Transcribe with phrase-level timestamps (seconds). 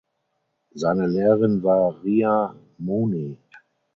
[0.73, 3.37] Seine Lehrerin war Ria Mooney.